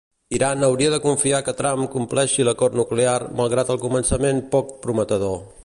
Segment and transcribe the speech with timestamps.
[0.35, 5.41] Iran hauria de confiar que Trump compleixi l'acord nuclear malgrat el començament “poc prometedor”.